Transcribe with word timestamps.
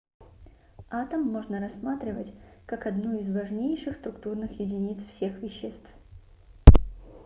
атом 0.89 1.21
можно 1.27 1.59
рассматривать 1.59 2.33
как 2.65 2.87
одну 2.87 3.19
из 3.19 3.31
важнейших 3.31 3.97
структурных 3.97 4.51
единиц 4.59 4.97
всех 5.13 5.33
веществ 5.43 5.89